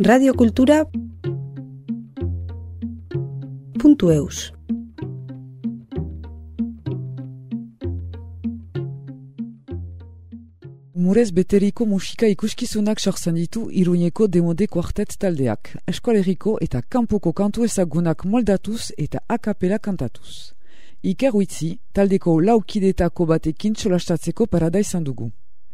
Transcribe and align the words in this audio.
radiokultura 0.00 0.84
eus 4.14 4.52
Murez 10.94 11.32
beteriko 11.32 11.84
musika 11.86 12.26
ikuskizunak 12.26 13.00
sortzen 13.00 13.34
ditu 13.34 13.68
Iruñeko 13.70 14.26
demode 14.28 14.66
kuartet 14.66 15.18
taldeak, 15.18 15.76
eskoleriko 15.86 16.56
eta 16.60 16.80
kanpoko 16.82 17.32
kantu 17.32 17.64
ezagunak 17.64 18.24
moldatuz 18.24 18.92
eta 18.96 19.18
akapela 19.28 19.78
kantatuz. 19.78 20.54
Iker 21.02 21.32
Huitzi, 21.32 21.78
taldeko 21.92 22.40
laukidetako 22.40 23.26
batekin 23.26 23.74
txolastatzeko 23.74 24.46
parada 24.46 24.80
izan 24.80 25.04
dugu. 25.04 25.30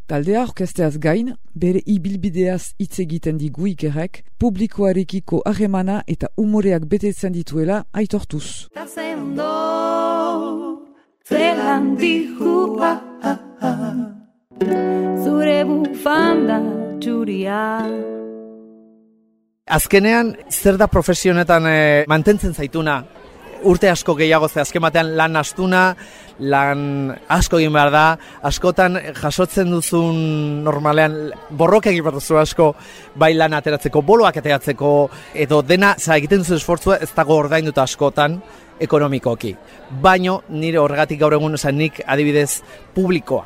Taldea 0.06 0.44
orkesteaz 0.46 1.00
gain, 1.02 1.32
bere 1.58 1.80
ibilbideaz 1.90 2.76
hitz 2.78 3.00
egiten 3.02 3.40
digu 3.40 3.66
ikerrek, 3.72 4.20
publikoarekiko 4.38 5.40
harremana 5.50 5.96
eta 6.06 6.30
umoreak 6.38 6.86
betetzen 6.86 7.34
dituela 7.34 7.80
aitortuz. 7.92 8.68
Zelan 11.26 11.96
dihua 11.98 12.92
Zure 15.24 15.58
bufanda 15.66 16.60
txuria 17.02 17.62
Azkenean, 19.66 20.36
zer 20.54 20.78
da 20.78 20.86
profesionetan 20.86 21.66
eh, 21.66 22.04
mantentzen 22.06 22.54
zaituna? 22.54 23.00
Urte 23.64 23.88
asko 23.88 24.14
gehiago 24.14 24.48
ze 24.48 24.60
azken 24.60 24.82
batean 24.82 25.14
lan 25.16 25.36
astuna, 25.36 25.96
lan 26.38 27.14
asko 27.32 27.58
egin 27.58 27.72
behar 27.72 27.90
da, 27.90 28.04
askotan 28.42 28.98
jasotzen 29.16 29.70
duzun 29.72 30.18
normalean 30.64 31.16
borroka 31.50 31.90
egin 31.90 32.04
behar 32.04 32.18
duzu 32.18 32.38
asko, 32.40 32.74
bai 33.14 33.32
lan 33.34 33.56
ateratzeko, 33.56 34.02
boloak 34.02 34.36
ateratzeko, 34.36 34.92
edo 35.34 35.62
dena, 35.62 35.94
za 35.98 36.16
egiten 36.16 36.44
duzu 36.44 36.58
esfortzua 36.60 37.00
ez 37.00 37.10
dago 37.16 37.40
ordainduta 37.40 37.82
askotan, 37.82 38.40
ekonomikoki. 38.80 39.54
Baino, 40.02 40.42
nire 40.48 40.78
horregatik 40.82 41.20
gaur 41.20 41.38
egun, 41.38 41.56
oza, 41.56 41.72
nik 41.72 42.02
adibidez 42.06 42.60
publikoa, 42.94 43.44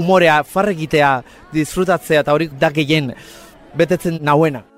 umorea, 0.00 0.42
farregitea, 0.48 1.14
disfrutatzea 1.52 2.24
eta 2.24 2.32
horik 2.32 2.56
da 2.58 2.72
gehien 2.72 3.12
betetzen 3.76 4.18
nauena. 4.24 4.71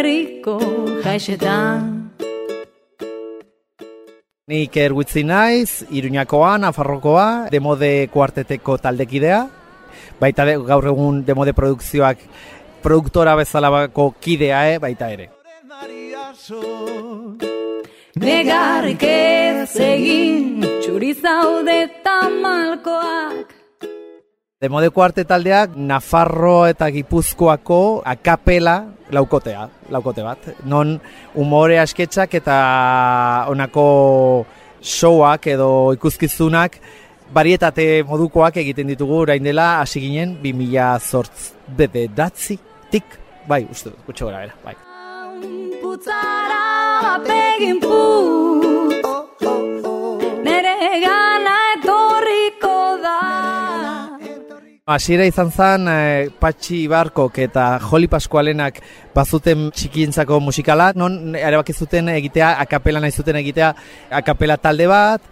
Zein 0.00 0.06
eriko 0.06 0.58
jaixetan 1.04 2.10
Nik 4.50 4.76
ergutzi 4.76 5.22
naiz, 5.22 5.84
Iruñakoa, 5.90 6.58
Nafarrokoa, 6.58 7.46
demode 7.52 8.08
kuarteteko 8.10 8.78
taldekidea, 8.82 9.44
baita 10.18 10.44
de, 10.44 10.56
gaur 10.66 10.88
egun 10.90 11.20
demode 11.24 11.52
produkzioak 11.54 12.18
produktora 12.82 13.36
bezalabako 13.36 14.16
kidea, 14.18 14.72
eh, 14.72 14.78
baita 14.82 15.12
ere. 15.12 15.30
Negarrik 18.16 19.02
ez 19.06 19.76
egin 19.78 20.66
Txuri 20.82 21.14
zaude 21.14 21.78
tamalkoak 22.02 23.49
Demode 24.60 24.90
kuarte 24.92 25.22
taldeak 25.24 25.72
Nafarro 25.72 26.66
eta 26.68 26.90
Gipuzkoako 26.92 28.02
akapela 28.04 28.74
laukotea, 29.08 29.62
laukote 29.88 30.20
bat. 30.20 30.50
Non 30.68 30.98
umore 31.40 31.78
asketxak 31.80 32.36
eta 32.42 32.56
onako 33.48 33.84
showak 34.84 35.48
edo 35.54 35.70
ikuskizunak 35.96 36.76
barietate 37.32 37.88
modukoak 38.04 38.60
egiten 38.60 38.92
ditugu 38.92 39.22
orain 39.22 39.48
dela 39.48 39.78
hasi 39.78 40.04
ginen 40.04 40.36
2000 40.44 41.08
zortz 41.08 41.54
bebe 41.80 42.04
datzi 42.12 42.58
tik 42.92 43.16
bai 43.48 43.64
uste 43.64 43.88
dut 43.94 44.04
gutxo 44.10 44.28
gara 44.28 44.52
bai. 44.60 44.76
Putzara 45.80 46.64
bapegin 47.08 47.80
putz. 47.80 48.60
Nere 49.40 49.69
Hasiera 54.90 55.22
izan 55.22 55.52
zen 55.54 55.86
eh, 55.86 56.30
Patxi 56.42 56.80
Barkok 56.90 57.36
eta 57.44 57.66
Joli 57.84 58.08
Paskualenak 58.10 58.80
bazuten 59.14 59.68
txikientzako 59.70 60.40
musikala, 60.42 60.88
non 60.98 61.36
erabaki 61.38 61.76
zuten 61.76 62.10
egitea, 62.10 62.56
akapela 62.64 62.98
nahi 63.04 63.14
zuten 63.14 63.38
egitea, 63.38 63.68
akapela 64.18 64.56
talde 64.58 64.88
bat, 64.90 65.22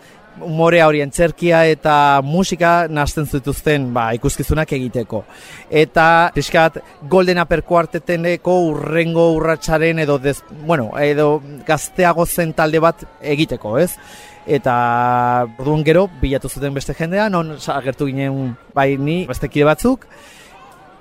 umorea 0.45 0.87
hori 0.89 1.01
entzerkia 1.05 1.65
eta 1.71 2.21
musika 2.25 2.87
nazten 2.89 3.27
zituzten 3.27 3.93
ba, 3.95 4.11
ikuskizunak 4.17 4.73
egiteko. 4.73 5.25
Eta 5.71 6.31
pixkat 6.35 6.81
Golden 7.11 7.43
Upper 7.43 7.63
Quarteteneko 7.67 8.57
urrengo 8.71 9.33
urratsaren 9.37 9.99
edo, 10.05 10.19
dez, 10.19 10.41
bueno, 10.67 10.91
edo 11.01 11.43
gazteago 11.67 12.27
zen 12.27 12.53
talde 12.55 12.83
bat 12.83 13.07
egiteko, 13.21 13.79
ez? 13.79 13.93
eta 14.49 15.45
orduan 15.61 15.85
gero 15.85 16.07
bilatu 16.23 16.49
zuten 16.49 16.73
beste 16.73 16.95
jendea, 16.97 17.29
non 17.29 17.53
agertu 17.75 18.09
ginen 18.09 18.57
bai 18.75 18.97
ni 18.97 19.27
beste 19.29 19.51
kide 19.53 19.67
batzuk, 19.69 20.07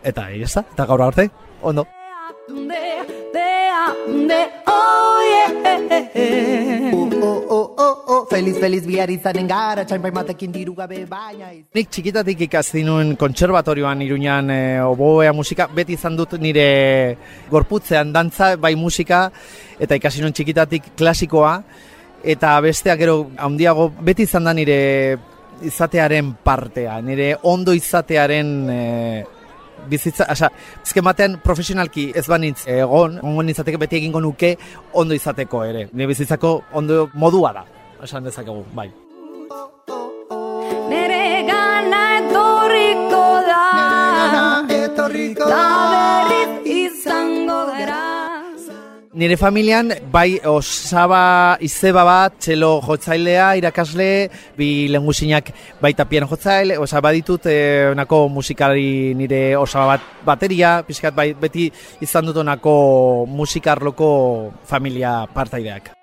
eta 0.04 0.28
ez 0.36 0.52
eta 0.58 0.86
gaur 0.86 1.02
arte, 1.08 1.30
ondo. 1.62 1.88
Oh 4.68 5.20
yeah 5.32 5.68
Oh, 6.94 7.10
oh, 7.22 7.46
oh, 7.50 7.57
oh, 8.08 8.26
feliz, 8.30 8.58
feliz 8.60 8.86
bihar 8.88 9.10
izanen 9.12 9.48
gara, 9.48 9.84
txainpai 9.86 10.12
matekin 10.16 10.52
diru 10.52 10.74
gabe 10.76 11.04
baina 11.10 11.52
iz- 11.54 11.66
Nik 11.76 11.90
txikitatik 11.92 12.42
ikasi 12.48 12.84
nuen 12.88 13.16
kontserbatorioan 13.20 14.02
iruñan 14.02 14.50
e, 14.52 14.60
oboea 14.82 15.34
musika, 15.34 15.68
beti 15.68 15.94
izan 15.94 16.16
dut 16.16 16.38
nire 16.40 17.18
gorputzean 17.52 18.14
dantza, 18.14 18.56
bai 18.56 18.76
musika, 18.76 19.28
eta 19.80 20.00
ikasi 20.00 20.24
nuen 20.24 20.34
txikitatik 20.34 20.94
klasikoa, 20.98 21.62
eta 22.24 22.56
besteak 22.62 23.00
gero 23.00 23.18
handiago 23.38 23.90
beti 24.02 24.24
izan 24.24 24.48
da 24.48 24.54
nire 24.54 24.80
izatearen 25.68 26.34
partea, 26.44 27.02
nire 27.02 27.36
ondo 27.44 27.74
izatearen 27.74 28.54
e, 28.70 28.82
bizitza, 29.90 30.26
asa, 30.30 30.50
bizken 30.84 31.38
profesionalki 31.44 32.12
ez 32.16 32.28
banitz 32.28 32.68
egon, 32.68 33.20
ongo 33.24 33.44
nintzateke 33.44 33.78
beti 33.78 33.98
egingo 33.98 34.20
nuke 34.20 34.58
ondo 34.94 35.14
izateko 35.14 35.64
ere. 35.66 35.90
Nire 35.94 36.08
bizitzako 36.08 36.64
ondo 36.74 37.10
modua 37.14 37.54
da, 37.54 37.64
esan 38.04 38.24
dezakegu, 38.24 38.64
bai. 38.74 38.90
Nere 40.88 41.44
gana 41.48 42.02
etorriko 42.20 43.24
da 43.48 43.64
Etorriko 44.72 45.50
Da 45.50 45.64
berriz 45.94 46.68
izango 46.78 47.66
gara 47.72 48.04
Nire 49.18 49.34
familian, 49.34 49.90
bai 50.14 50.38
osaba 50.46 51.58
izeba 51.66 52.04
bat, 52.06 52.36
txelo 52.38 52.76
jotzailea, 52.86 53.48
irakasle, 53.58 54.10
bi 54.54 54.86
lengusinak 54.94 55.50
baita 55.82 56.06
piano 56.06 56.30
jotzaile, 56.30 56.78
osa 56.78 57.02
baditut 57.02 57.50
eh, 57.50 57.90
onako 57.96 58.28
musikari 58.30 59.16
nire 59.18 59.42
osaba 59.58 59.96
bat 59.96 60.08
bateria, 60.30 60.78
pixkat 60.86 61.18
bai, 61.18 61.32
beti 61.34 61.72
izan 62.06 62.30
dut 62.30 62.44
onako 62.46 62.78
musikarloko 63.26 64.10
familia 64.70 65.24
partaideak. 65.34 65.97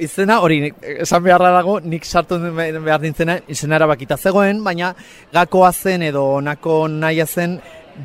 Izena 0.00 0.38
hori 0.40 0.70
esan 1.04 1.20
beharra 1.20 1.50
dago 1.52 1.74
nik 1.84 2.06
sartu 2.08 2.38
behar 2.40 3.02
nintzena 3.02 3.34
izena 3.52 3.76
erabakita 3.76 4.16
zegoen, 4.16 4.62
baina 4.64 4.94
gakoa 5.34 5.68
zen 5.72 6.06
edo 6.06 6.22
onako 6.38 6.76
naia 6.88 7.26
zen 7.26 7.58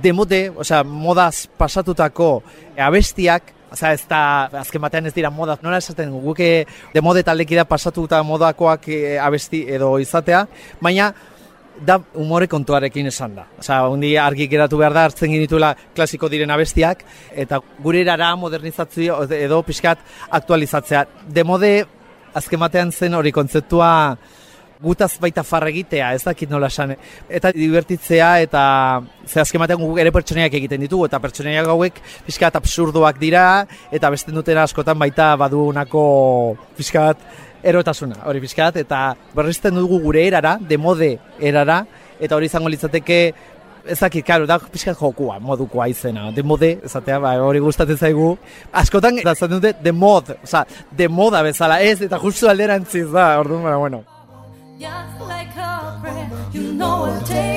demode, 0.03 0.49
osea, 0.51 0.81
modaz 0.83 1.47
pasatutako 1.57 2.41
abestiak, 2.89 3.53
Osea, 3.71 3.93
ez 3.93 4.03
da, 4.07 4.19
azken 4.61 4.79
batean 4.83 5.07
ez 5.07 5.13
dira 5.15 5.29
moda, 5.31 5.57
nola 5.63 5.79
esaten 5.79 6.11
guke 6.23 6.65
demode 6.93 7.23
taldekida 7.23 7.65
pasatuta 7.67 8.21
modakoak 8.23 8.87
eh, 8.87 9.17
abesti 9.19 9.65
edo 9.75 9.97
izatea, 9.99 10.45
baina 10.83 11.09
da 11.85 11.99
umore 12.15 12.47
kontuarekin 12.47 13.07
esan 13.11 13.35
da. 13.35 13.45
Osea, 13.59 13.83
hundi 13.91 14.15
argi 14.17 14.47
geratu 14.47 14.79
behar 14.81 14.95
da, 14.95 15.05
hartzen 15.09 15.31
genituela 15.31 15.73
klasiko 15.95 16.29
diren 16.29 16.51
abestiak, 16.53 17.03
eta 17.35 17.61
gure 17.83 18.01
erara 18.01 18.33
modernizatzio 18.39 19.21
edo 19.37 19.61
pixkat 19.67 20.01
aktualizatzea. 20.39 21.05
Demode, 21.27 21.71
azken 22.37 22.59
batean 22.59 22.91
zen 22.91 23.17
hori 23.17 23.31
kontzeptua 23.35 23.91
gutaz 24.81 25.17
baita 25.21 25.41
farregitea, 25.41 26.11
ez 26.13 26.21
dakit 26.23 26.49
nola 26.51 26.69
esan. 26.69 26.93
Eta 27.29 27.51
divertitzea, 27.55 28.29
eta 28.45 28.63
ze 29.25 29.41
azken 29.41 29.61
batean 29.63 29.81
guk 29.81 29.97
ere 30.01 30.11
pertsonaiak 30.13 30.53
egiten 30.59 30.83
ditugu, 30.85 31.07
eta 31.09 31.19
pertsonaiak 31.23 31.69
hauek 31.73 31.97
pixkat 32.27 32.59
absurdoak 32.59 33.17
dira, 33.21 33.65
eta 33.91 34.11
beste 34.13 34.33
dutena 34.35 34.67
askotan 34.67 34.99
baita 34.99 35.31
badu 35.39 35.65
nako 35.73 36.03
pixkat 36.77 37.25
erotasuna, 37.63 38.21
hori 38.25 38.41
pixkat, 38.43 38.81
eta 38.83 39.15
berrizten 39.35 39.75
dugu 39.75 39.99
gure 40.03 40.25
erara, 40.27 40.57
demode 40.59 41.17
erara, 41.39 41.83
eta 42.19 42.35
hori 42.35 42.49
izango 42.49 42.69
litzateke 42.69 43.21
ez 43.87 43.99
dakit, 43.99 44.25
karo, 44.25 44.45
da 44.47 44.59
pixkat 44.59 44.97
jokua, 44.99 45.39
modukoa 45.39 45.87
izena, 45.87 46.27
de 46.35 46.43
mode, 46.43 46.73
esatea, 46.85 47.19
ba, 47.23 47.33
hori 47.39 47.61
gustatzen 47.63 47.97
zaigu. 47.97 48.33
Askotan, 48.81 49.21
da 49.23 49.33
zaten 49.35 49.57
dute, 49.57 49.73
de 49.83 49.93
mod, 49.95 50.33
oza, 50.43 50.65
de 50.91 51.07
moda 51.07 51.41
bezala, 51.45 51.79
ez, 51.81 52.01
eta 52.03 52.19
justu 52.19 52.49
alderantziz 52.51 53.07
da, 53.13 53.29
orduan, 53.39 53.63
bara, 53.63 53.77
bueno. 53.77 54.03
Just 54.77 55.21
like 55.27 55.57
a 55.57 55.99
prayer, 56.01 56.29
you 56.53 56.73
know 56.73 57.56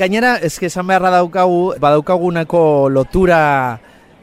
Gainera, 0.00 0.38
eske 0.40 0.70
esan 0.70 0.86
beharra 0.88 1.10
daukagu, 1.12 1.74
badaukaguneko 1.76 2.60
lotura 2.88 3.40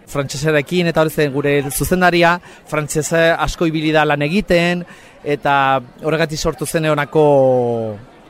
frantsesarekin 0.10 0.88
eta 0.90 1.04
hori 1.04 1.28
gure 1.30 1.52
zuzendaria 1.70 2.32
frantsese 2.66 3.20
asko 3.46 3.68
ibili 3.70 3.92
da 3.94 4.06
lan 4.06 4.24
egiten 4.26 4.82
eta 5.24 5.54
horregatik 6.02 6.40
sortu 6.40 6.66
zen 6.66 6.88
honako 6.90 7.26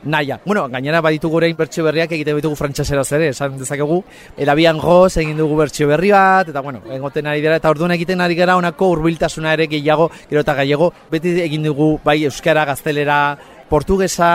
naia. 0.04 0.38
Bueno, 0.44 0.66
gainera 0.68 1.00
baditu 1.00 1.30
gure 1.32 1.48
bertsio 1.54 1.86
berriak 1.86 2.12
egiten 2.12 2.36
ditugu 2.36 2.54
frantseseraz 2.54 3.06
ere, 3.16 3.30
esan 3.32 3.56
dezakegu. 3.56 4.02
Elabian 4.36 4.76
goz 4.76 5.16
egin 5.16 5.40
dugu 5.40 5.56
bertsio 5.56 5.88
berri 5.88 6.12
bat, 6.12 6.52
eta 6.52 6.60
bueno, 6.60 6.82
egoten 6.92 7.32
ari 7.32 7.40
dira, 7.40 7.56
eta 7.56 7.70
orduan 7.70 7.96
egiten 7.96 8.20
ari 8.20 8.36
gara 8.36 8.58
honako 8.60 8.90
hurbiltasuna 8.92 9.56
ere 9.56 9.70
gehiago, 9.72 10.10
gero 10.28 10.44
eta 10.44 10.58
gaiego, 10.60 10.92
beti 11.10 11.38
egin 11.48 11.64
dugu 11.64 11.94
bai 12.04 12.20
euskara, 12.28 12.66
gaztelera, 12.68 13.38
portugesa, 13.70 14.30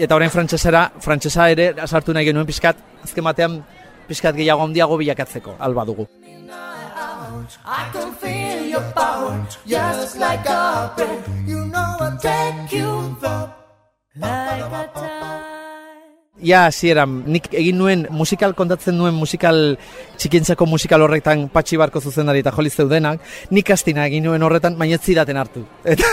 eta 0.00 0.16
orain 0.16 0.32
frantsesera, 0.32 0.86
frantsesa 1.04 1.50
ere 1.52 1.74
sartu 1.86 2.14
nahi 2.16 2.30
genuen 2.30 2.48
pixkat, 2.48 2.80
azken 3.04 3.26
batean 3.26 3.60
pixkat 4.08 4.34
gehiago 4.38 4.64
handiago 4.64 4.96
bilakatzeko, 5.00 5.56
alba 5.60 5.84
dugu. 5.84 6.08
Like 14.70 15.49
Ja, 16.42 16.64
hasieran 16.70 17.20
nik 17.28 17.50
egin 17.52 17.76
nuen 17.76 18.06
musikal 18.16 18.54
kontatzen 18.56 18.96
nuen 18.96 19.12
musikal 19.14 19.74
txikientzako 20.20 20.64
musikal 20.66 21.02
horretan 21.04 21.48
patxi 21.52 21.76
barko 21.80 22.00
zuzendari 22.00 22.40
eta 22.40 22.52
joli 22.56 22.70
zeudenak, 22.70 23.20
nik 23.50 23.66
kastina 23.68 24.06
egin 24.08 24.24
nuen 24.24 24.42
horretan, 24.42 24.78
baina 24.80 24.96
ez 24.96 25.04
zidaten 25.04 25.36
hartu. 25.36 25.64
Eta, 25.84 26.08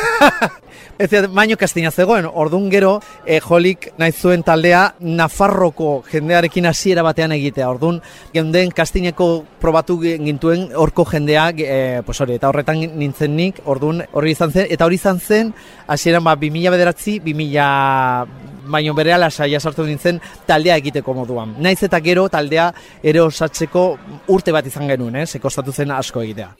ez 0.99 1.09
baino 1.31 1.55
kastina 1.57 1.91
zegoen, 1.91 2.27
ordun 2.27 2.67
gero, 2.71 2.97
e, 3.25 3.39
jolik 3.43 3.91
nahi 3.97 4.11
zuen 4.11 4.43
taldea 4.43 4.83
Nafarroko 4.99 6.03
jendearekin 6.11 6.67
hasiera 6.67 7.05
batean 7.07 7.31
egitea. 7.37 7.69
Ordun 7.69 8.01
geunden 8.33 8.71
kastineko 8.75 9.29
probatu 9.61 9.99
gintuen 10.01 10.67
horko 10.75 11.05
jendea, 11.07 11.49
e, 11.55 12.01
pues 12.05 12.19
hori, 12.21 12.35
eta 12.35 12.51
horretan 12.51 12.83
nintzen 12.99 13.35
nik, 13.37 13.63
ordun 13.65 14.03
hori 14.11 14.35
izan 14.35 14.51
zen, 14.51 14.67
eta 14.69 14.85
hori 14.85 14.99
izan 14.99 15.19
zen, 15.23 15.53
hasieran 15.87 16.27
ba, 16.27 16.35
2000 16.35 16.75
bederatzi, 16.75 17.19
2000 17.23 18.46
baino 18.67 18.93
berehala 18.93 19.29
saia 19.31 19.59
sartu 19.59 19.85
nintzen 19.87 20.21
taldea 20.45 20.77
egiteko 20.77 21.13
moduan. 21.13 21.55
Naiz 21.59 21.81
eta 21.83 21.99
gero 22.03 22.27
taldea 22.29 22.71
ere 23.03 23.21
osatzeko 23.21 23.87
urte 24.27 24.51
bat 24.51 24.65
izan 24.65 24.87
genuen, 24.87 25.15
eh? 25.15 25.25
ze 25.25 25.39
kostatu 25.39 25.71
zen 25.71 25.91
asko 25.91 26.21
egitea. 26.21 26.51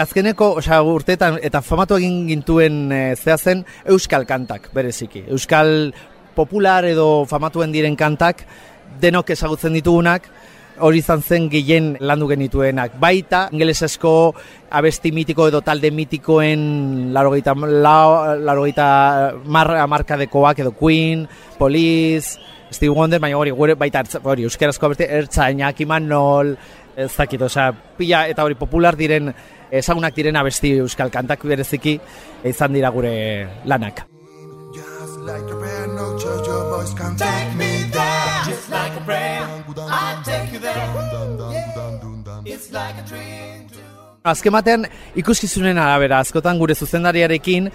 Azkeneko, 0.00 0.54
osea, 0.56 0.78
urteetan 0.80 1.36
eta 1.44 1.60
famatu 1.60 1.98
egin 2.00 2.22
gintuen 2.28 2.76
e, 2.92 3.00
zea 3.20 3.36
zen 3.36 3.66
euskal 3.84 4.24
kantak, 4.28 4.70
bereziki. 4.72 5.26
Euskal 5.28 5.92
popular 6.36 6.86
edo 6.88 7.26
famatuen 7.28 7.72
diren 7.74 7.98
kantak 8.00 8.46
denok 9.00 9.32
ezagutzen 9.36 9.76
ditugunak, 9.76 10.30
hori 10.80 11.00
izan 11.02 11.22
zen 11.22 11.48
gehien 11.50 11.92
landu 12.00 12.28
genituenak. 12.30 12.96
Baita, 13.00 13.48
ingelesezko 13.52 14.12
abesti 14.70 15.12
mitiko 15.12 15.48
edo 15.50 15.60
talde 15.66 15.90
mitikoen 15.94 17.12
larogeita, 17.14 17.54
la, 17.54 18.36
larogeita 18.38 18.88
mar, 19.44 19.72
markadekoak 19.88 20.62
edo 20.64 20.72
Queen, 20.72 21.26
Police, 21.58 22.38
Steve 22.70 22.94
Wonder, 22.94 23.20
baina 23.20 23.38
hori, 23.38 23.50
gure 23.50 23.74
baita, 23.74 24.04
hori, 24.22 24.46
euskerazko 24.46 24.90
abesti, 24.90 25.08
ertzainak, 25.08 25.80
Imanol, 25.82 26.54
ez 26.96 27.10
dakit, 27.16 27.42
osea, 27.42 27.72
pila 27.98 28.26
eta 28.30 28.44
hori 28.46 28.56
popular 28.58 28.96
diren, 28.98 29.32
ezagunak 29.70 30.14
diren 30.16 30.36
abesti 30.36 30.76
euskal 30.82 31.10
kantak 31.10 31.44
bereziki 31.46 31.98
izan 32.44 32.72
dira 32.74 32.90
gure 32.94 33.12
lanak. 33.64 34.06
Just 34.74 35.18
like 35.26 35.50
a 35.50 35.70
Azken 44.30 44.52
batean 44.52 44.84
ikuskizunen 45.16 45.78
arabera, 45.80 46.18
askotan 46.20 46.58
gure 46.60 46.74
zuzendariarekin 46.76 47.70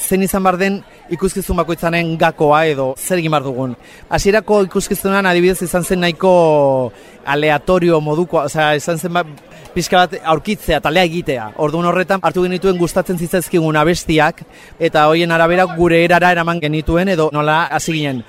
zen 0.00 0.22
izan 0.24 0.42
bar 0.42 0.56
den 0.56 0.78
ikuskizun 1.12 1.58
bakoitzanen 1.60 2.14
gakoa 2.18 2.62
edo 2.70 2.86
zer 2.96 3.20
egin 3.20 3.34
bar 3.34 3.44
dugun. 3.44 3.74
Hasierako 4.08 4.62
ikuskizunan 4.64 5.28
adibidez 5.28 5.60
izan 5.66 5.84
zen 5.84 6.00
nahiko 6.00 6.32
aleatorio 7.26 8.00
moduko, 8.00 8.40
osea, 8.46 8.72
izan 8.80 8.98
zen 8.98 9.12
ba, 9.12 9.24
pixka 9.74 10.00
bat 10.00 10.16
aurkitzea, 10.32 10.80
talea 10.80 11.04
egitea. 11.04 11.50
Orduan 11.60 11.90
horretan 11.90 12.24
hartu 12.24 12.46
genituen 12.48 12.80
gustatzen 12.80 13.20
zitzaizkigun 13.20 13.76
abestiak 13.76 14.40
eta 14.78 15.04
hoien 15.10 15.36
arabera 15.36 15.68
gure 15.76 16.00
erara 16.04 16.32
eraman 16.32 16.64
genituen 16.64 17.12
edo 17.12 17.28
nola 17.36 17.66
hasi 17.68 17.98
ginen. 17.98 18.24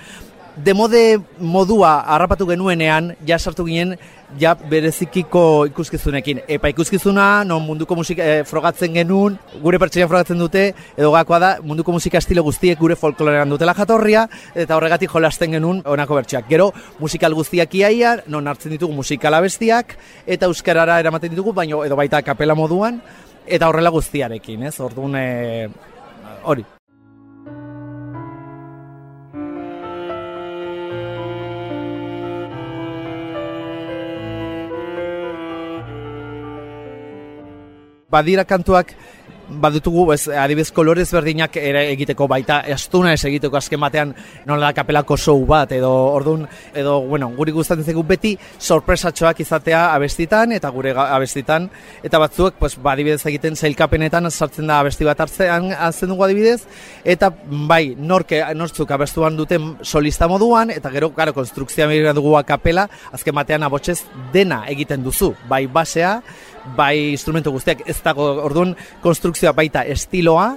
Demode 0.56 1.22
modua 1.40 2.02
harrapatu 2.12 2.44
genuenean, 2.50 3.14
ja 3.24 3.38
sartu 3.40 3.64
ginen, 3.64 3.94
ja 4.40 4.52
berezikiko 4.56 5.66
ikuskizunekin. 5.70 6.42
Epa 6.48 6.68
ikuskizuna, 6.74 7.46
non 7.48 7.64
munduko 7.64 7.96
musika 7.96 8.26
eh, 8.26 8.42
frogatzen 8.48 8.98
genuen, 9.00 9.38
gure 9.64 9.80
pertsoia 9.80 10.10
frogatzen 10.12 10.42
dute, 10.44 10.66
edo 10.98 11.14
gakoa 11.16 11.40
da, 11.40 11.52
munduko 11.64 11.96
musika 11.96 12.20
estilo 12.20 12.44
guztiek 12.44 12.80
gure 12.80 12.98
folklorean 13.00 13.50
dutela 13.50 13.76
jatorria, 13.78 14.26
eta 14.52 14.76
horregatik 14.76 15.16
jolasten 15.16 15.56
genuen 15.56 15.80
honako 15.88 16.20
bertsoak. 16.20 16.50
Gero, 16.52 16.72
musikal 17.00 17.38
guztiak 17.38 17.80
iaia, 17.80 18.18
non 18.28 18.52
hartzen 18.52 18.76
ditugu 18.76 18.98
musikal 18.98 19.40
abestiak, 19.40 19.96
eta 20.28 20.52
euskarara 20.52 21.00
eramaten 21.00 21.32
ditugu, 21.32 21.56
baino 21.56 21.86
edo 21.88 21.96
baita 21.96 22.22
kapela 22.28 22.60
moduan, 22.60 23.00
eta 23.48 23.72
horrela 23.72 23.96
guztiarekin, 23.96 24.68
ez? 24.68 24.76
Orduan, 24.84 25.16
eh, 25.16 25.70
hori. 26.44 26.68
Badira 38.12 38.46
kantuak 38.46 38.96
baditugu 39.60 40.06
ez 40.14 40.28
adibidez 40.30 40.72
kolorez 40.72 41.10
berdinak 41.12 41.56
ere 41.60 41.84
egiteko 41.92 42.28
baita 42.30 42.62
astuna 42.74 43.14
ez 43.14 43.24
egiteko 43.28 43.58
azken 43.58 43.80
batean 43.82 44.14
nola 44.46 44.70
da 44.70 44.74
kapelako 44.78 45.18
show 45.18 45.38
bat 45.48 45.72
edo 45.76 45.90
ordun 45.90 46.46
edo 46.74 47.00
bueno 47.08 47.32
guri 47.36 47.52
gustatzen 47.52 47.86
zaigu 47.86 48.04
beti 48.08 48.38
sorpresatxoak 48.60 49.42
izatea 49.44 49.82
abestitan 49.96 50.56
eta 50.56 50.70
gure 50.72 50.94
abestitan 50.96 51.70
eta 52.04 52.20
batzuek 52.20 52.60
pues 52.60 52.78
ba, 52.78 52.94
adibidez 52.94 53.26
egiten 53.26 53.56
sailkapenetan 53.56 54.30
sartzen 54.32 54.68
da 54.68 54.80
abesti 54.80 55.08
bat 55.08 55.20
hartzean 55.20 55.72
hartzen 55.74 56.14
dugu 56.14 56.24
adibidez 56.28 56.62
eta 57.04 57.32
bai 57.68 57.96
norke 57.98 58.44
nortzuk 58.56 58.92
abestuan 58.92 59.38
duten 59.38 59.76
solista 59.82 60.28
moduan 60.28 60.72
eta 60.72 60.92
gero 60.92 61.12
claro 61.12 61.34
konstrukzioa 61.34 62.14
dugu 62.14 62.38
a 62.38 62.44
kapela 62.44 62.88
azken 63.12 63.36
batean 63.36 63.64
abotsez 63.64 64.04
dena 64.34 64.64
egiten 64.68 65.04
duzu 65.04 65.34
bai 65.50 65.66
basea 65.68 66.22
bai 66.78 67.12
instrumentu 67.12 67.52
guztiak 67.52 67.86
ez 67.90 67.98
dago 68.04 68.28
orduan 68.46 68.76
konstrukzioa 69.02 69.54
baita 69.58 69.84
estiloa 69.84 70.56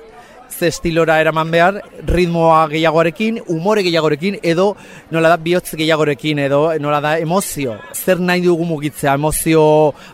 ze 0.55 0.69
estilora 0.69 1.21
eraman 1.21 1.51
behar, 1.51 1.81
ritmoa 2.07 2.67
gehiagoarekin, 2.71 3.41
umore 3.49 3.83
gehiagorekin, 3.83 4.39
edo 4.43 4.75
nola 5.11 5.33
da 5.33 5.39
bihotz 5.41 5.75
gehiagorekin, 5.75 6.39
edo 6.47 6.61
nola 6.81 7.01
da 7.01 7.17
emozio. 7.19 7.79
Zer 7.93 8.21
nahi 8.21 8.45
dugu 8.45 8.67
mugitzea, 8.69 9.17
emozio 9.19 9.65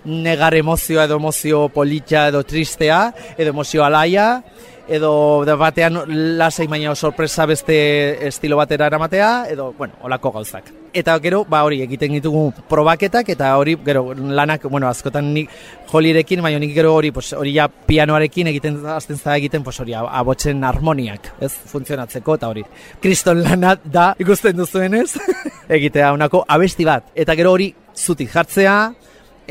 negar 0.05 0.55
emozioa, 0.57 1.05
edo 1.05 1.21
emozio 1.21 1.69
politxa, 1.75 2.29
edo 2.33 2.43
tristea, 2.43 3.03
edo 3.37 3.55
emozio 3.55 3.85
alaia, 3.85 4.43
edo 4.89 5.45
batean 5.59 6.03
lasai 6.39 6.67
baina 6.67 6.95
sorpresa 6.95 7.47
beste 7.47 8.27
estilo 8.27 8.57
batera 8.57 8.87
eramatea, 8.91 9.33
edo, 9.51 9.73
bueno, 9.79 9.95
olako 10.03 10.39
gauzak. 10.41 10.80
Eta 10.93 11.15
gero, 11.23 11.45
ba 11.47 11.61
hori, 11.63 11.81
egiten 11.85 12.17
ditugu 12.17 12.49
probaketak, 12.69 13.29
eta 13.31 13.53
hori, 13.61 13.77
gero, 13.87 14.09
lanak, 14.15 14.65
bueno, 14.71 14.89
askotan 14.89 15.29
nik 15.35 15.51
jolirekin, 15.93 16.43
baina 16.43 16.59
nik 16.59 16.73
gero 16.75 16.97
hori, 16.97 17.13
pues, 17.15 17.29
hori 17.39 17.53
ja 17.55 17.69
pianoarekin 17.69 18.51
egiten, 18.51 18.81
azten 18.91 19.19
zara 19.19 19.37
egiten, 19.39 19.63
pues 19.63 19.79
hori, 19.81 19.95
abotzen 19.95 20.65
harmoniak, 20.67 21.31
ez, 21.41 21.53
funtzionatzeko, 21.71 22.35
eta 22.41 22.51
hori. 22.51 22.65
Kriston 23.03 23.45
lana 23.45 23.77
da, 23.85 24.11
ikusten 24.19 24.59
duzuenez, 24.59 25.15
egitea 25.79 26.11
honako 26.17 26.43
abesti 26.49 26.89
bat. 26.89 27.13
Eta 27.15 27.39
gero 27.39 27.55
hori, 27.55 27.71
zutik 27.95 28.33
jartzea, 28.35 28.77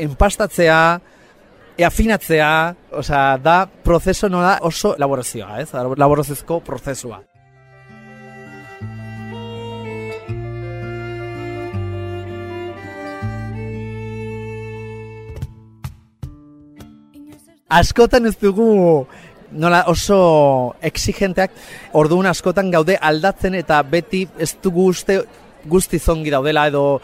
enpastatzea, 0.04 0.82
afinatzea, 1.86 2.52
osea, 3.00 3.24
da 3.40 3.64
prozeso 3.66 4.28
nola 4.28 4.58
oso 4.68 4.94
laborazioa, 4.98 5.60
ez? 5.62 5.70
Laboraziozko 5.72 6.60
prozesua. 6.60 7.22
Askotan 17.70 18.26
ez 18.26 18.36
dugu 18.40 19.06
nola 19.50 19.84
oso 19.90 20.74
exigenteak, 20.82 21.54
orduan 21.98 22.28
askotan 22.30 22.70
gaude 22.70 22.98
aldatzen 23.00 23.56
eta 23.58 23.80
beti 23.82 24.26
ez 24.38 24.52
dugu 24.62 24.90
uste 24.90 25.22
guzti 25.70 25.98
zongi 25.98 26.30
daudela 26.30 26.66
edo, 26.70 27.00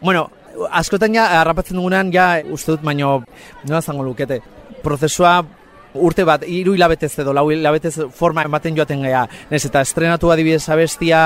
bueno, 0.00 0.28
askotan 0.70 1.14
ja 1.16 1.28
harrapatzen 1.40 1.78
dugunean 1.78 2.12
ja 2.12 2.34
uste 2.50 2.74
dut, 2.74 2.84
baino 2.84 3.22
nola 3.64 3.80
zango 3.82 4.04
lukete, 4.04 4.40
prozesua 4.82 5.40
urte 5.98 6.24
bat, 6.28 6.44
hiru 6.44 6.74
hilabetez 6.76 7.10
edo 7.22 7.32
lau 7.32 7.46
hilabetez 7.50 7.94
forma 8.14 8.44
ematen 8.44 8.76
joaten 8.76 9.02
gea. 9.06 9.24
Nez 9.50 9.62
eta 9.66 9.80
estrenatu 9.82 10.30
adibidez 10.30 10.68
abestia 10.68 11.20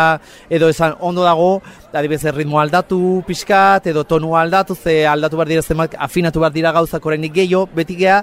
edo 0.50 0.68
esan 0.70 0.94
ondo 1.00 1.24
dago, 1.26 1.60
adibidez 1.92 2.32
ritmo 2.36 2.60
aldatu 2.60 3.22
pixkat 3.26 3.88
edo 3.90 4.04
tonu 4.08 4.36
aldatu, 4.38 4.74
ze 4.74 5.02
aldatu 5.06 5.36
behar 5.36 5.50
dira 5.50 5.62
zenbat, 5.62 5.96
afinatu 5.98 6.40
behar 6.40 6.54
dira 6.54 6.72
gauzak 6.72 7.04
oraindik 7.06 7.34
gehiago, 7.34 7.66
beti 7.74 7.98
gea 7.98 8.22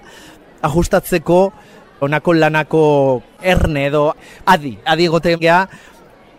ajustatzeko 0.62 1.40
onako 2.02 2.34
lanako 2.34 2.84
erne 3.42 3.86
edo 3.88 4.14
adi, 4.46 4.78
adi 4.86 5.06
egoten 5.06 5.40
gea, 5.40 5.68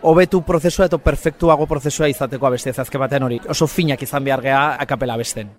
hobetu 0.01 0.41
prozesua 0.41 0.87
eta 0.89 0.97
perfektuago 0.97 1.67
prozesua 1.69 2.09
izateko 2.09 2.47
abestia 2.47 2.73
azken 2.77 3.01
batean 3.01 3.27
hori. 3.27 3.39
Oso 3.49 3.67
finak 3.67 4.01
izan 4.01 4.23
behar 4.25 4.41
gea 4.41 4.61
akapela 4.81 5.13
abesten. 5.13 5.51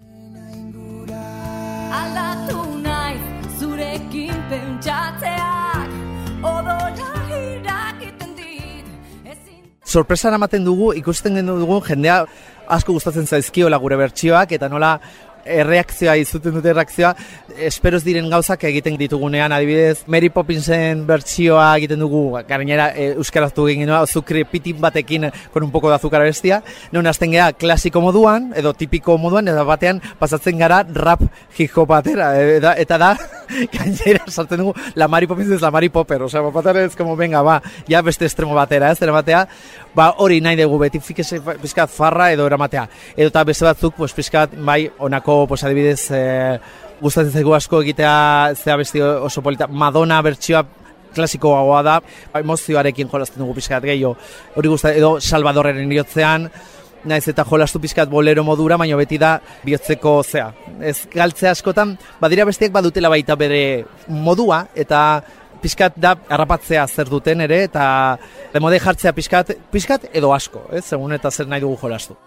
Aldatu 1.92 2.64
naiz 2.83 3.21
zurekin 3.61 4.35
pentsatzeak 4.50 5.99
Odola 6.42 7.11
irakiten 7.38 8.33
dit 8.35 8.87
Ezin 9.25 9.62
sorpresa 9.85 10.33
ematen 10.35 10.64
dugu, 10.64 10.92
ikusten 10.99 11.38
gendu 11.38 11.59
dugu, 11.61 11.83
jendea 11.87 12.25
asko 12.73 12.95
gustatzen 12.97 13.26
zaizkiola 13.26 13.78
gure 13.78 13.99
bertsioak, 14.00 14.52
eta 14.57 14.69
nola 14.73 14.97
erreakzioa 15.44 16.14
izuten 16.20 16.54
dute 16.56 16.70
erreakzioa, 16.72 17.12
esperoz 17.66 18.02
diren 18.04 18.28
gauzak 18.32 18.64
egiten 18.68 18.96
ditugunean, 19.00 19.52
adibidez, 19.52 20.04
Mary 20.11 20.30
Poppinsen 20.32 21.04
bertsioa 21.08 21.66
egiten 21.80 22.02
dugu, 22.02 22.22
gainera 22.49 22.90
e, 22.94 23.11
euskaraztu 23.16 23.66
egin 23.68 23.84
genua, 23.84 24.02
azukre 24.06 24.44
pitin 24.49 24.80
batekin 24.80 25.28
con 25.52 25.62
un 25.62 25.70
poco 25.70 25.90
de 25.90 25.96
azúcar 25.96 26.22
bestia, 26.22 26.62
non 26.92 27.06
hasten 27.06 27.32
gea 27.34 27.52
klasiko 27.52 28.00
moduan, 28.00 28.52
edo 28.56 28.72
tipiko 28.75 29.18
moduan, 29.18 29.49
eta 29.49 29.64
batean 29.68 30.00
pasatzen 30.18 30.58
gara 30.62 30.82
rap 30.94 31.25
hip 31.58 31.76
batera, 31.88 32.32
eta, 32.40 32.75
eta 32.78 32.99
da, 32.99 33.12
gainera 33.76 34.25
sartzen 34.28 34.62
dugu, 34.64 34.75
la 34.94 35.08
Mary 35.08 35.26
Poppins 35.26 35.50
ez 35.50 35.62
la 35.62 35.70
Mary 35.70 35.88
Popper, 35.88 36.22
osea, 36.28 36.42
batean 36.49 36.84
ez 36.87 36.96
como, 36.96 37.16
venga, 37.16 37.42
ba, 37.42 37.61
ja 37.88 38.02
beste 38.02 38.26
estremo 38.26 38.54
batera, 38.54 38.92
ez, 38.92 39.02
eramatea, 39.02 39.46
ba, 39.94 40.11
hori 40.18 40.40
nahi 40.40 40.56
dugu, 40.61 40.78
beti 40.82 41.00
fikese 41.00 41.40
pizkat 41.62 41.90
farra 41.90 42.30
edo 42.32 42.46
eramatea. 42.46 42.87
Edo 43.16 43.28
eta 43.28 43.44
beste 43.44 43.66
batzuk, 43.68 43.96
pues, 43.96 44.12
pizkat, 44.16 44.56
bai, 44.56 44.87
onako, 44.99 45.46
pues, 45.49 45.62
adibidez, 45.64 46.11
e, 46.11 46.58
gustatzen 47.00 47.32
zaigu 47.32 47.54
asko 47.54 47.82
egitea, 47.82 48.54
zea 48.54 48.76
besti 48.76 49.02
oso 49.02 49.42
polita, 49.42 49.66
Madonna 49.66 50.20
bertsioa 50.22 50.64
klasikoagoa 51.12 51.82
da, 51.84 51.96
emozioarekin 52.40 53.11
jolazten 53.11 53.42
dugu 53.42 53.56
pizkat 53.58 53.84
gehiago. 53.84 54.14
Hori 54.56 54.70
gusta 54.72 54.94
edo 54.96 55.18
Salvadorren 55.20 55.88
bihotzean, 55.90 56.49
naiz 57.04 57.26
eta 57.28 57.44
jolastu 57.44 57.80
pizkat 57.82 58.08
bolero 58.11 58.44
modura, 58.46 58.78
baina 58.80 58.96
beti 58.96 59.18
da 59.18 59.34
bihotzeko 59.64 60.14
zea. 60.22 60.49
Ez 60.80 61.08
galtzea 61.12 61.52
askotan, 61.52 61.96
badira 62.20 62.46
bestiak 62.49 62.72
badutela 62.72 63.11
baita 63.12 63.37
bere 63.37 63.84
modua, 64.08 64.64
eta 64.75 65.22
pizkat 65.62 65.97
da 65.97 66.16
harrapatzea 66.28 66.87
zer 66.88 67.11
duten 67.11 67.40
ere, 67.47 67.62
eta 67.69 67.85
demode 68.52 68.81
jartzea 68.83 69.14
pizkat, 69.16 69.54
pizkat 69.73 70.09
edo 70.12 70.33
asko, 70.35 70.66
ez, 70.73 70.85
segun 70.85 71.14
eta 71.16 71.31
zer 71.31 71.49
nahi 71.50 71.62
dugu 71.64 71.78
jolastu. 71.81 72.19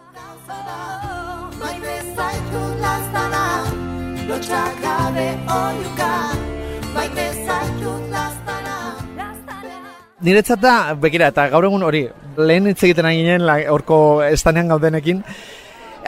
Niretzat 10.25 10.62
da, 10.62 10.96
bekira, 10.98 11.27
eta 11.30 11.50
gaur 11.51 11.68
egun 11.68 11.84
hori, 11.86 12.08
lehen 12.38 12.72
hitz 12.72 12.80
egiten 12.88 13.12
ginen, 13.12 13.44
horko 13.70 13.98
estanean 14.25 14.72
gaudenekin, 14.74 15.20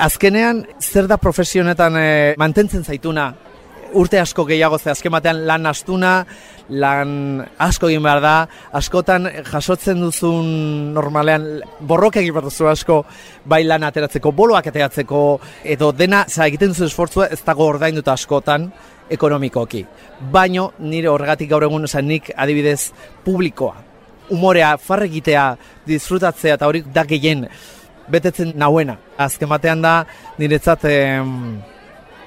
azkenean, 0.08 0.64
zer 0.82 1.10
da 1.12 1.20
profesionetan 1.22 2.00
e, 2.00 2.08
mantentzen 2.42 2.86
zaituna, 2.88 3.28
urte 3.94 4.20
asko 4.20 4.46
gehiago 4.46 4.78
ze 4.80 4.92
azken 4.92 5.12
batean 5.12 5.46
lan 5.48 5.66
astuna, 5.66 6.26
lan 6.70 7.46
asko 7.58 7.90
egin 7.90 8.04
behar 8.04 8.22
da, 8.22 8.34
askotan 8.80 9.30
jasotzen 9.52 10.02
duzun 10.02 10.94
normalean 10.94 11.48
borroka 11.80 12.20
egin 12.20 12.36
behar 12.36 12.50
duzu 12.50 12.68
asko, 12.68 13.04
bai 13.46 13.64
lan 13.64 13.86
ateratzeko, 13.88 14.32
boloak 14.32 14.68
ateratzeko, 14.68 15.24
edo 15.64 15.92
dena, 15.92 16.26
za, 16.28 16.48
egiten 16.48 16.74
duzu 16.74 16.88
esfortzua 16.90 17.30
ez 17.32 17.42
dago 17.46 17.68
ordainduta 17.68 18.14
askotan, 18.14 18.70
ekonomikoki. 19.10 19.86
Baino, 20.32 20.72
nire 20.80 21.10
horregatik 21.10 21.50
gaur 21.50 21.64
egun, 21.68 21.88
oza, 21.88 22.02
nik 22.02 22.32
adibidez 22.36 22.92
publikoa, 23.26 23.76
umorea, 24.36 24.76
farregitea, 24.78 25.48
disfrutatzea, 25.88 26.58
eta 26.58 26.68
hori 26.68 26.84
da 26.94 27.06
gehien 27.08 27.48
betetzen 28.12 28.54
nauena. 28.56 28.98
Azken 29.18 29.50
batean 29.50 29.82
da, 29.84 30.02
niretzat 30.40 30.86
em, 30.90 31.60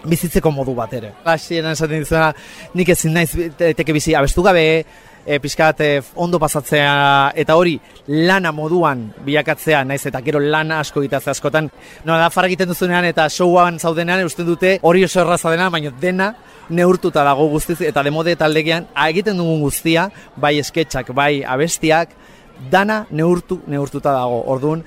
bizitzeko 0.04 0.50
modu 0.50 0.74
bat 0.74 0.92
ere. 0.94 1.12
Hasien 1.24 1.66
esaten 1.66 2.04
dizuna, 2.04 2.32
nik 2.74 2.88
ezin 2.88 3.14
naiz 3.14 3.30
te- 3.56 3.74
teke 3.74 3.92
bizi 3.92 4.14
abestu 4.14 4.42
gabe, 4.42 4.84
e, 5.26 5.38
pixkat 5.40 5.80
e, 5.80 5.88
ondo 6.16 6.38
pasatzea 6.40 7.32
eta 7.38 7.56
hori 7.56 7.76
lana 8.06 8.52
moduan 8.52 9.10
bilakatzea 9.24 9.82
naiz 9.84 10.04
eta 10.08 10.22
gero 10.24 10.40
lana 10.40 10.80
asko 10.80 11.02
egitaz 11.02 11.28
askotan 11.28 11.70
no 12.04 12.16
da 12.18 12.30
far 12.30 12.48
egiten 12.48 12.70
duzunean 12.72 13.04
eta 13.04 13.28
showan 13.28 13.78
zaudenean 13.78 14.24
usten 14.26 14.46
dute 14.46 14.78
hori 14.82 15.04
oso 15.04 15.20
erraza 15.20 15.50
dena 15.50 15.68
baina 15.70 15.92
dena 16.00 16.32
neurtuta 16.70 17.24
dago 17.24 17.48
guztiz 17.52 17.80
eta 17.82 18.02
demode 18.02 18.36
taldegian 18.36 18.88
egiten 19.08 19.36
dugun 19.36 19.60
guztia 19.60 20.08
bai 20.36 20.58
esketxak 20.58 21.12
bai 21.14 21.44
abestiak 21.44 22.16
dana 22.70 23.04
neurtu 23.10 23.60
neurtuta 23.66 24.12
dago 24.12 24.42
ordun 24.46 24.84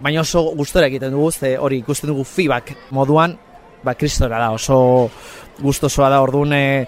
baina 0.00 0.20
oso 0.20 0.42
gustora 0.56 0.86
egiten 0.86 1.12
dugu 1.12 1.30
ze 1.32 1.56
hori 1.56 1.78
ikusten 1.78 2.10
dugu 2.10 2.24
feedback 2.24 2.76
moduan 2.90 3.38
ba 3.84 3.94
kristora 3.94 4.38
da 4.38 4.50
oso 4.50 5.10
gustosoa 5.60 6.10
da 6.10 6.20
ordun 6.20 6.52
e, 6.52 6.86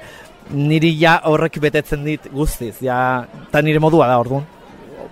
niri 0.50 0.95
ja 1.00 1.21
horrek 1.25 1.59
betetzen 1.61 2.04
dit 2.04 2.28
guztiz 2.33 2.76
ja 2.80 3.26
ta 3.50 3.62
nire 3.62 3.78
modua 3.78 4.09
da 4.09 4.18
ordun 4.18 4.47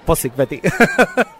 pozik 0.06 0.36
beti 0.36 0.60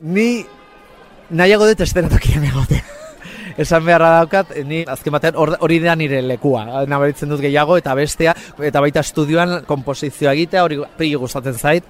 ni 0.00 0.46
nahiago 1.30 1.66
dut 1.68 1.80
estenatokian 1.84 2.44
egotea. 2.50 2.97
Esan 3.58 3.82
beharra 3.84 4.12
daukat, 4.20 4.52
ni 4.64 4.84
azken 4.86 5.12
batean 5.12 5.34
hor- 5.34 5.56
hori 5.58 5.80
da 5.82 5.96
nire 5.98 6.20
lekua. 6.22 6.84
Nabaritzen 6.86 7.28
dut 7.28 7.42
gehiago 7.42 7.76
eta 7.80 7.94
bestea, 7.98 8.34
eta 8.62 8.80
baita 8.80 9.02
estudioan 9.02 9.64
komposizioa 9.66 10.36
egitea, 10.38 10.62
hori 10.62 10.78
pili 10.96 11.18
gustatzen 11.18 11.58
zait. 11.58 11.84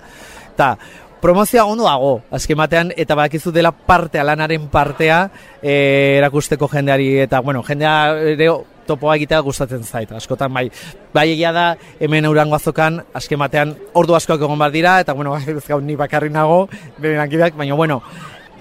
Ta, 0.57 0.77
promozioa 1.21 1.67
ondo 1.69 1.85
dago, 1.85 2.15
azken 2.31 2.57
batean, 2.59 2.93
eta 2.97 3.17
badakizu 3.19 3.53
dela 3.53 3.73
partea, 3.73 4.25
lanaren 4.25 4.69
partea, 4.73 5.21
e, 5.61 6.17
erakusteko 6.19 6.69
jendeari, 6.73 7.11
eta, 7.27 7.41
bueno, 7.45 7.63
jendea 7.67 7.95
ere 8.33 8.49
topoa 8.89 9.19
egitea 9.19 9.43
gustatzen 9.45 9.85
zait, 9.85 10.13
askotan 10.17 10.53
bai. 10.55 10.69
Bai 11.13 11.27
egia 11.35 11.53
da, 11.53 11.67
hemen 12.01 12.25
eurango 12.25 12.57
azokan, 12.57 13.03
azken 13.13 13.43
batean, 13.45 13.77
ordu 13.93 14.17
askoak 14.17 14.41
egon 14.41 14.59
bat 14.59 14.73
dira, 14.73 14.99
eta, 15.05 15.13
bueno, 15.13 15.37
ez 15.59 15.67
gau 15.67 15.81
ni 15.85 15.97
bakarri 16.01 16.31
nago, 16.33 16.67
lankideak, 17.03 17.59
baina, 17.59 17.77
bueno, 17.77 18.01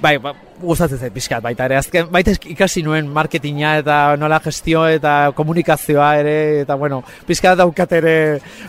bai, 0.01 0.17
ba, 0.21 0.33
gustatzen 0.61 0.99
zait 0.99 1.13
pixkat 1.13 1.43
baita 1.43 1.65
ere. 1.67 1.77
Azken, 1.79 2.07
baita 2.13 2.31
ikasi 2.53 2.83
nuen 2.85 3.07
marketinga 3.13 3.77
eta 3.81 4.15
nola 4.19 4.39
gestio 4.43 4.85
eta 4.89 5.31
komunikazioa 5.37 6.09
ere, 6.21 6.35
eta 6.63 6.75
bueno, 6.79 7.01
pixkat 7.27 7.57
daukat 7.61 7.91
ere, 7.99 8.15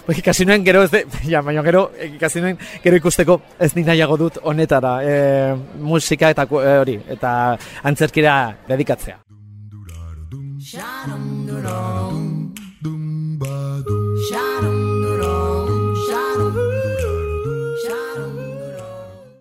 ba, 0.06 0.16
ikasi 0.16 0.47
nuen 0.49 0.64
gero 0.66 0.82
ez 0.87 0.90
de, 0.94 1.04
ja, 1.32 1.42
baina 1.44 1.62
gero 1.66 1.90
ikasi 2.08 2.42
nuen 2.44 2.58
gero 2.85 2.97
ikusteko 3.00 3.40
ez 3.58 3.75
nik 3.76 3.87
nahiago 3.88 4.16
dut 4.20 4.35
honetara, 4.42 4.94
e, 5.04 5.54
musika 5.80 6.30
eta 6.35 6.44
e, 6.49 6.76
hori, 6.82 6.97
eta 7.16 7.30
antzerkira 7.85 8.35
dedikatzea. 8.68 9.18
Sha-dum-dum-dum 10.68 12.38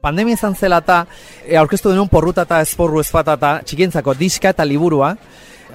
Pandemia 0.08 0.38
izan 0.40 0.56
zela 0.56 0.80
eta 0.84 1.02
e, 1.44 1.58
aurkeztu 1.60 1.92
denun 1.92 2.08
porruta 2.08 2.46
eta 2.48 2.62
esporru 2.64 3.02
ezpata 3.04 3.36
eta 3.36 3.58
txikientzako 3.68 4.14
diska 4.16 4.54
eta 4.54 4.64
liburua, 4.64 5.12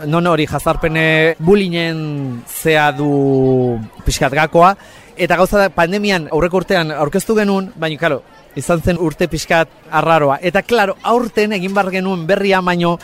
non 0.09 0.27
hori 0.27 0.47
jazarpene 0.49 1.35
bulinen 1.39 2.43
zea 2.49 2.87
du 2.97 3.77
pixkat 4.07 4.33
gakoa, 4.33 4.73
eta 5.21 5.37
gauza 5.37 5.61
da 5.61 5.69
pandemian 5.75 6.31
aurreko 6.33 6.63
urtean 6.63 6.95
aurkeztu 6.97 7.37
genuen, 7.37 7.69
baina 7.77 8.01
karo, 8.01 8.23
izan 8.57 8.81
zen 8.81 9.01
urte 9.01 9.29
pixkat 9.29 9.69
arraroa. 9.91 10.39
Eta 10.41 10.65
klaro, 10.65 10.97
aurten 11.03 11.53
egin 11.59 11.77
bar 11.77 11.91
genuen 11.93 12.25
berria 12.27 12.63
baino, 12.65 12.97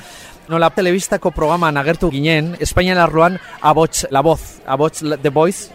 nola 0.49 0.71
telebistako 0.73 1.35
programan 1.37 1.77
agertu 1.77 2.09
ginen, 2.09 2.55
Espainian 2.65 2.97
arloan 2.97 3.37
abots 3.61 4.07
la 4.11 4.25
voz, 4.25 4.63
abots 4.65 5.05
the 5.21 5.29
voice, 5.29 5.69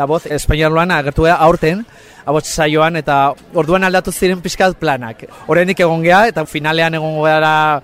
La 0.00 0.06
voz 0.08 0.24
espainiarloan 0.32 0.94
agertu 0.96 1.26
gara 1.26 1.34
aurten, 1.44 1.82
abots 2.24 2.48
saioan, 2.48 2.94
eta 2.96 3.34
orduan 3.52 3.84
aldatu 3.84 4.14
ziren 4.16 4.40
pixkat 4.40 4.78
planak. 4.80 5.26
Horrenik 5.44 5.82
egon 5.84 6.00
geha, 6.06 6.22
eta 6.30 6.46
finalean 6.48 6.96
egon 6.96 7.18
gara 7.20 7.82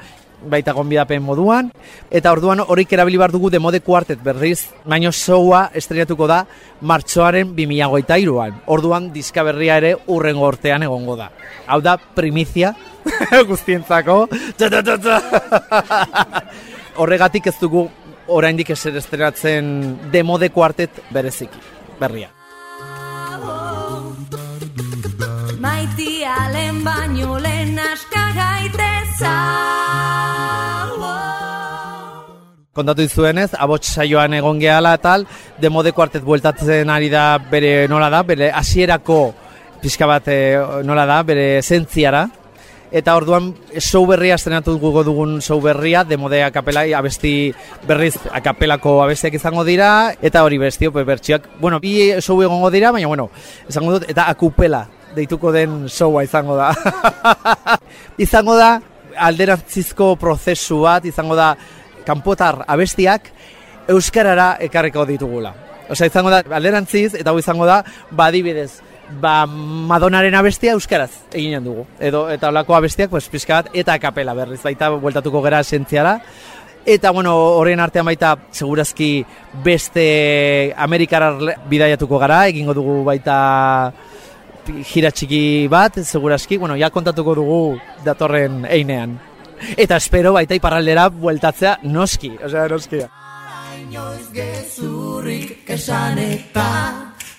baita 0.48 0.72
gonbidapen 0.72 1.20
moduan, 1.26 1.68
eta 2.08 2.32
orduan 2.32 2.62
horik 2.64 2.94
erabili 2.96 3.20
bar 3.20 3.34
dugu 3.36 3.50
demode 3.52 3.82
kuartet 3.84 4.24
berriz, 4.24 4.70
baino 4.88 5.12
showa 5.12 5.66
estrenatuko 5.76 6.30
da 6.32 6.40
martxoaren 6.80 7.52
2023an. 7.52 8.64
Orduan 8.64 9.12
diska 9.12 9.44
berria 9.44 9.76
ere 9.84 9.92
urrengo 10.06 10.48
ortean 10.48 10.88
egongo 10.88 11.20
da. 11.20 11.28
Hau 11.66 11.82
da 11.84 11.98
primizia 12.00 12.72
guztientzako. 13.52 14.22
Horregatik 16.96 17.52
ez 17.52 17.58
dugu 17.60 17.88
oraindik 18.26 18.72
eser 18.72 18.96
estrenatzen 19.04 19.74
demode 20.16 20.48
kuartet 20.48 21.04
bereziki 21.12 21.75
berria. 22.00 22.30
Maitia 25.60 26.36
lehen 26.52 26.82
baino 26.84 27.38
lehen 27.40 27.78
aska 27.78 28.24
gaiteza 28.36 29.34
Kontatu 32.76 33.06
dizuenez, 33.06 33.54
abots 33.56 33.94
saioan 33.96 34.34
egon 34.36 34.58
gehala 34.60 34.98
tal, 35.00 35.22
demode 35.56 35.94
kuartet 35.96 36.24
bueltatzen 36.26 36.90
ari 36.92 37.08
da 37.08 37.38
bere 37.50 37.86
nola 37.88 38.10
da, 38.12 38.20
bere 38.22 38.50
hasierako 38.52 39.20
pixka 39.80 40.04
bat 40.10 40.28
eh, 40.28 40.60
nola 40.84 41.06
da, 41.08 41.22
bere 41.24 41.62
zentziara. 41.62 42.26
Eta 42.94 43.16
orduan 43.18 43.50
show 43.82 44.04
berria 44.06 44.36
estrenatu 44.38 44.76
dugu 44.78 45.02
dugun 45.04 45.40
show 45.42 45.58
berria, 45.60 46.04
demode 46.04 46.42
akapela, 46.44 46.84
abesti 46.98 47.52
berriz 47.86 48.14
akapelako 48.30 49.00
abestiak 49.02 49.34
izango 49.34 49.64
dira, 49.64 50.14
eta 50.22 50.44
hori 50.44 50.58
bestio, 50.58 50.92
pues, 50.92 51.06
bertsioak, 51.06 51.48
bueno, 51.60 51.80
bi 51.80 52.12
show 52.20 52.38
egongo 52.42 52.70
dira, 52.70 52.92
baina 52.92 53.08
bueno, 53.08 53.30
izango 53.68 53.98
dut, 53.98 54.06
eta 54.10 54.28
akupela 54.30 54.86
deituko 55.16 55.52
den 55.52 55.88
showa 55.88 56.22
izango 56.24 56.56
da. 56.56 56.70
izango 58.26 58.56
da 58.56 58.76
alderantzizko 59.16 60.14
prozesu 60.20 60.82
bat, 60.84 61.06
izango 61.08 61.36
da 61.38 61.54
kanpotar 62.06 62.62
abestiak 62.68 63.30
euskarara 63.90 64.56
ekarriko 64.66 65.06
ditugula. 65.08 65.54
Osea, 65.90 66.10
izango 66.10 66.32
da 66.34 66.42
alderantziz 66.58 67.14
eta 67.14 67.30
hau 67.30 67.38
izango 67.38 67.66
da 67.66 67.80
badibidez 68.10 68.80
ba 69.20 69.46
Madonaren 69.46 70.34
abestia 70.34 70.72
euskaraz 70.72 71.10
eginen 71.32 71.64
dugu. 71.64 71.86
Edo 72.00 72.26
eta 72.30 72.50
holako 72.50 72.76
abestiak 72.76 73.10
pues 73.10 73.28
pizkat 73.28 73.70
eta 73.74 73.98
kapela 73.98 74.34
berriz 74.34 74.62
baita 74.62 74.90
bueltatuko 74.90 75.42
gera 75.42 75.60
esentziala. 75.60 76.20
Eta 76.86 77.10
bueno, 77.10 77.34
horren 77.58 77.80
artean 77.82 78.06
baita 78.06 78.36
segurazki 78.52 79.24
beste 79.64 80.72
Amerikarar 80.76 81.56
bidaiatuko 81.68 82.18
gara, 82.22 82.44
egingo 82.46 82.74
dugu 82.74 83.00
baita 83.04 83.92
gira 84.86 85.10
txiki 85.10 85.66
bat, 85.70 85.98
segurazki, 86.02 86.58
bueno, 86.62 86.76
ja 86.78 86.90
kontatuko 86.94 87.34
dugu 87.34 87.58
datorren 88.04 88.64
einean. 88.70 89.18
Eta 89.76 89.98
espero 89.98 90.32
baita 90.36 90.54
iparraldera 90.54 91.08
bueltatzea 91.10 91.78
noski, 91.82 92.36
osea 92.44 92.68
noski. 92.70 93.02
Inoiz 93.82 94.30
gezurrik 94.34 95.70
esan 95.70 96.18
eta 96.22 96.66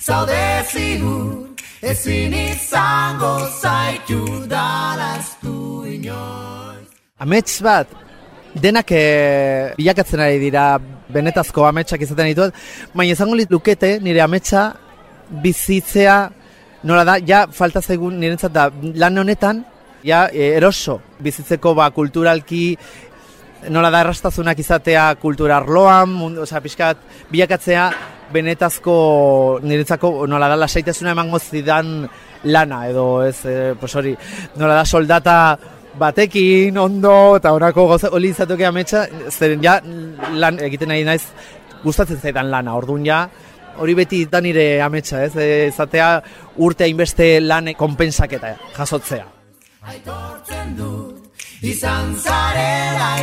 Zaude 0.08 0.64
zigur 0.72 1.57
ezin 1.82 2.34
izango 2.34 3.38
zaitu 3.62 4.20
daraztu 4.50 5.86
inoiz. 5.86 6.88
Amets 7.22 7.62
bat, 7.62 7.88
denak 8.56 8.92
e, 8.92 9.04
bilakatzen 9.78 10.24
ari 10.26 10.40
dira 10.42 10.80
benetazko 11.14 11.68
ametsak 11.70 12.02
izaten 12.02 12.32
ditut, 12.32 12.56
baina 12.96 13.14
izango 13.14 13.38
lukete 13.38 14.00
nire 14.02 14.22
ametsa 14.22 14.74
bizitzea 15.44 16.18
nola 16.84 17.04
da, 17.04 17.18
ja 17.18 17.46
falta 17.52 17.82
zaigun 17.82 18.20
nirentzat 18.20 18.54
da 18.54 18.70
lan 18.96 19.18
honetan, 19.18 19.64
ja 20.04 20.28
e, 20.34 20.56
eroso 20.58 21.00
bizitzeko 21.20 21.76
ba 21.76 21.92
kulturalki 21.92 22.78
nola 23.70 23.90
da 23.92 24.02
errastazunak 24.02 24.60
izatea 24.60 25.14
kultura 25.22 25.58
arloan, 25.58 26.10
mundu, 26.10 26.42
osea, 26.42 26.62
pixkat 26.62 26.98
bilakatzea 27.32 27.92
benetazko 28.34 29.60
niretzako 29.64 30.28
nola 30.28 30.50
da 30.52 30.58
lasaitasuna 30.60 31.14
emango 31.16 31.40
zidan 31.40 32.08
lana 32.44 32.88
edo 32.90 33.24
ez, 33.26 33.40
e, 33.46 33.74
pues 33.80 33.96
hori, 33.96 34.16
nola 34.56 34.76
da 34.76 34.86
soldata 34.86 35.58
batekin, 35.98 36.78
ondo, 36.78 37.36
eta 37.38 37.54
horako 37.56 37.88
goza, 37.94 38.12
hori 38.14 38.32
izatuke 38.34 38.66
ametsa, 38.68 39.08
zeren 39.32 39.64
ja 39.64 39.80
lan 40.38 40.60
egiten 40.68 40.94
nahi 40.94 41.06
naiz 41.08 41.24
gustatzen 41.84 42.22
zaidan 42.22 42.52
lana, 42.52 42.76
orduan 42.78 43.06
ja, 43.06 43.24
hori 43.78 43.96
beti 43.98 44.26
da 44.30 44.42
nire 44.42 44.68
ametsa, 44.86 45.24
ez, 45.26 45.36
e, 45.36 45.68
izatea 45.72 46.12
urte 46.64 46.86
hainbeste 46.86 47.38
lan 47.42 47.74
konpensaketa 47.78 48.56
jasotzea. 48.78 49.26
Aitortzen 49.88 50.76
dut 50.78 51.64
izan 51.64 52.14
zarela 52.16 53.16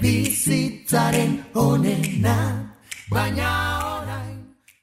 bizitzaren 0.00 1.36
onena 1.54 2.38
Baina 3.06 3.95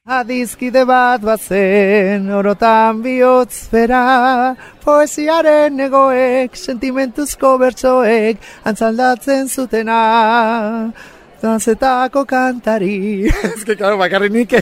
Adizkide 0.03 0.81
bat 0.83 1.21
bazen, 1.23 2.25
orotan 2.35 2.97
bihotz 3.05 3.69
bera, 3.71 4.51
poesiaren 4.83 5.79
egoek, 5.79 6.57
sentimentuzko 6.59 7.53
bertsoek, 7.61 8.35
antzaldatzen 8.67 9.47
zutena, 9.47 10.91
danzetako 11.39 12.25
kantari. 12.27 13.31
Ez 13.53 13.63
que, 13.63 13.77
claro, 13.79 13.95
bakarri 13.95 14.27
nik. 14.27 14.49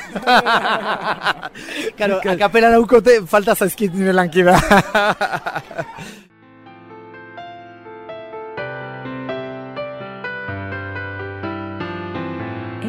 claro, 1.97 2.21
akapela 2.35 2.69
daukote, 2.75 3.25
falta 3.25 3.57
zaizkit 3.57 3.97
nire 3.97 4.13
lankida. 4.13 4.61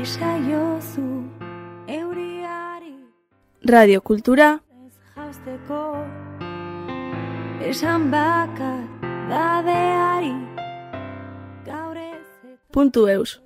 Esaiozu 0.02 1.00
euriari 1.00 1.12
Radio 3.64 4.01
Kultura 4.01 4.61
jasteko 5.16 6.05
Esan 7.62 8.11
bakar 8.11 8.81
dadeari 9.31 10.33
Gaur 11.66 11.96
ez 11.96 12.57
puntu 12.72 13.07
eus. 13.09 13.41